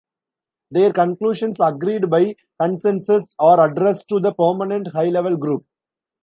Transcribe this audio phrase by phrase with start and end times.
[0.71, 5.67] Their conclusions, agreed by consensus, are addressed to the Permanent High Level Group.